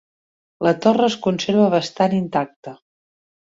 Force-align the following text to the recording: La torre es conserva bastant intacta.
La 0.67 0.73
torre 0.85 1.09
es 1.09 1.17
conserva 1.27 1.69
bastant 1.75 2.19
intacta. 2.23 2.77